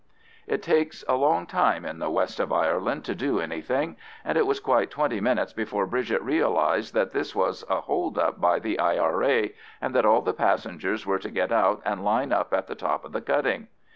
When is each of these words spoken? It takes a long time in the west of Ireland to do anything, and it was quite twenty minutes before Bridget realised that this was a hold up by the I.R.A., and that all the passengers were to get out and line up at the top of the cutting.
It 0.47 0.63
takes 0.63 1.03
a 1.07 1.13
long 1.15 1.45
time 1.45 1.85
in 1.85 1.99
the 1.99 2.09
west 2.09 2.39
of 2.39 2.51
Ireland 2.51 3.05
to 3.05 3.13
do 3.13 3.39
anything, 3.39 3.97
and 4.25 4.35
it 4.35 4.47
was 4.47 4.59
quite 4.59 4.89
twenty 4.89 5.21
minutes 5.21 5.53
before 5.53 5.85
Bridget 5.85 6.23
realised 6.23 6.95
that 6.95 7.11
this 7.11 7.35
was 7.35 7.63
a 7.69 7.81
hold 7.81 8.17
up 8.17 8.41
by 8.41 8.57
the 8.57 8.79
I.R.A., 8.79 9.53
and 9.79 9.93
that 9.93 10.03
all 10.07 10.23
the 10.23 10.33
passengers 10.33 11.05
were 11.05 11.19
to 11.19 11.29
get 11.29 11.51
out 11.51 11.83
and 11.85 12.03
line 12.03 12.33
up 12.33 12.51
at 12.51 12.65
the 12.65 12.73
top 12.73 13.05
of 13.05 13.11
the 13.11 13.21
cutting. 13.21 13.67